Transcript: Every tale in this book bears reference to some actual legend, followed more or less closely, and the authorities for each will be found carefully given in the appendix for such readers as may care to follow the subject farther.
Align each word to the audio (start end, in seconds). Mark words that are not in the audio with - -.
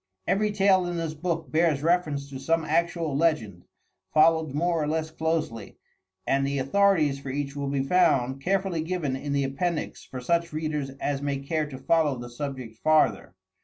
Every 0.25 0.51
tale 0.51 0.87
in 0.87 0.97
this 0.97 1.13
book 1.13 1.51
bears 1.51 1.83
reference 1.83 2.27
to 2.31 2.39
some 2.39 2.65
actual 2.65 3.15
legend, 3.15 3.65
followed 4.11 4.55
more 4.55 4.81
or 4.81 4.87
less 4.87 5.11
closely, 5.11 5.77
and 6.25 6.43
the 6.43 6.57
authorities 6.57 7.19
for 7.19 7.29
each 7.29 7.55
will 7.55 7.69
be 7.69 7.83
found 7.83 8.41
carefully 8.41 8.81
given 8.81 9.15
in 9.15 9.31
the 9.31 9.43
appendix 9.43 10.03
for 10.03 10.19
such 10.19 10.53
readers 10.53 10.89
as 10.99 11.21
may 11.21 11.37
care 11.37 11.67
to 11.69 11.77
follow 11.77 12.17
the 12.17 12.31
subject 12.31 12.77
farther. 12.79 13.35